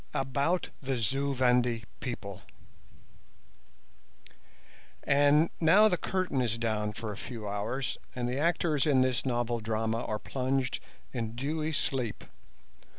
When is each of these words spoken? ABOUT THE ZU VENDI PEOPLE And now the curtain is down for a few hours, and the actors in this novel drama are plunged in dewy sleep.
ABOUT 0.15 0.71
THE 0.81 0.97
ZU 0.97 1.35
VENDI 1.35 1.83
PEOPLE 1.99 2.41
And 5.03 5.51
now 5.59 5.87
the 5.89 5.95
curtain 5.97 6.41
is 6.41 6.57
down 6.57 6.91
for 6.93 7.11
a 7.11 7.17
few 7.17 7.47
hours, 7.47 7.99
and 8.15 8.27
the 8.27 8.39
actors 8.39 8.87
in 8.87 9.01
this 9.01 9.27
novel 9.27 9.59
drama 9.59 10.03
are 10.05 10.17
plunged 10.17 10.79
in 11.13 11.35
dewy 11.35 11.71
sleep. 11.71 12.23